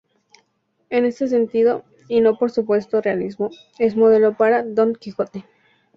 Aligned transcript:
En 0.89 1.05
este 1.05 1.27
sentido, 1.27 1.83
y 2.07 2.21
no 2.21 2.35
por 2.35 2.49
su 2.49 2.61
supuesto 2.61 3.01
realismo, 3.03 3.51
es 3.77 3.95
modelo 3.95 4.35
para 4.35 4.63
"Don 4.63 4.95
Quijote". 4.95 5.45